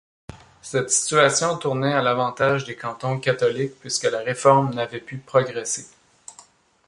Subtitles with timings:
[0.63, 5.85] Cette situation tournait à l'avantage des cantons catholiques puisque la Réforme n'avait pu progresser.